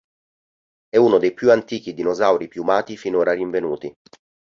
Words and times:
È 0.89 0.97
uno 0.97 1.19
dei 1.19 1.31
più 1.31 1.51
antichi 1.51 1.93
dinosauri 1.93 2.47
piumati 2.47 2.97
finora 2.97 3.33
rinvenuti. 3.33 3.93